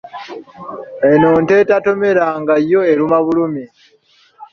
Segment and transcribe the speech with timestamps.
[1.11, 3.63] Eno nte etatomera nga yo eruma bulumi.